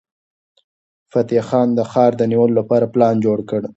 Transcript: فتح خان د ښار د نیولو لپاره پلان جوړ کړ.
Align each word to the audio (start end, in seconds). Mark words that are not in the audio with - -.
فتح 1.11 1.41
خان 1.49 1.67
د 1.75 1.79
ښار 1.91 2.11
د 2.17 2.21
نیولو 2.31 2.55
لپاره 2.59 2.85
پلان 2.93 3.15
جوړ 3.25 3.39
کړ. 3.49 3.61